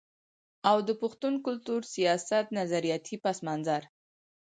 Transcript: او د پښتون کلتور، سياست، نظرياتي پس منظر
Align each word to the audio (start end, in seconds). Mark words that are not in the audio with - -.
او 0.69 0.77
د 0.87 0.89
پښتون 1.01 1.33
کلتور، 1.45 1.81
سياست، 1.95 2.45
نظرياتي 2.59 3.15
پس 3.23 3.37
منظر 3.47 3.81